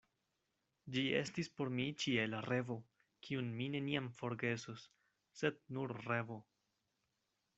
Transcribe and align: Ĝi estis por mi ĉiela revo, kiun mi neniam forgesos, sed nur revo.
Ĝi 0.93 1.01
estis 1.17 1.49
por 1.59 1.69
mi 1.79 1.85
ĉiela 2.03 2.39
revo, 2.45 2.77
kiun 3.27 3.51
mi 3.59 3.67
neniam 3.75 4.09
forgesos, 4.21 4.87
sed 5.41 5.63
nur 5.77 5.97
revo. 6.09 6.39